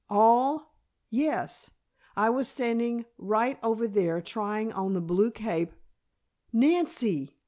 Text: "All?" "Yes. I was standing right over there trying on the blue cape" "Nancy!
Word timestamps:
"All?" 0.09 0.73
"Yes. 1.11 1.69
I 2.17 2.31
was 2.31 2.47
standing 2.47 3.05
right 3.19 3.59
over 3.61 3.87
there 3.87 4.19
trying 4.19 4.73
on 4.73 4.93
the 4.93 4.99
blue 4.99 5.29
cape" 5.29 5.73
"Nancy! 6.51 7.37